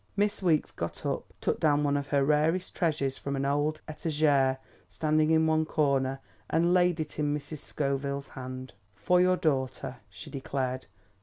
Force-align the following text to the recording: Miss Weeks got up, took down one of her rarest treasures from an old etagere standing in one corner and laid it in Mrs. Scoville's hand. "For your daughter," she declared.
Miss 0.15 0.41
Weeks 0.41 0.71
got 0.71 1.05
up, 1.05 1.31
took 1.41 1.59
down 1.59 1.83
one 1.83 1.95
of 1.95 2.07
her 2.07 2.25
rarest 2.25 2.75
treasures 2.75 3.19
from 3.19 3.35
an 3.35 3.45
old 3.45 3.81
etagere 3.87 4.57
standing 4.89 5.29
in 5.29 5.45
one 5.45 5.63
corner 5.63 6.21
and 6.49 6.73
laid 6.73 6.99
it 6.99 7.19
in 7.19 7.35
Mrs. 7.37 7.59
Scoville's 7.59 8.29
hand. 8.29 8.73
"For 8.95 9.21
your 9.21 9.37
daughter," 9.37 9.97
she 10.09 10.31
declared. 10.31 10.87